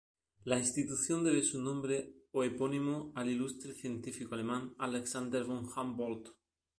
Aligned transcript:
La 0.45 0.57
institución 0.57 1.23
debe 1.23 1.43
su 1.43 1.61
nombre 1.61 2.11
o 2.31 2.43
epónimo 2.43 3.11
al 3.13 3.29
ilustre 3.29 3.75
científico 3.75 4.33
alemán 4.33 4.73
Alexander 4.79 5.43
von 5.43 5.63
Humboldt. 5.77 6.29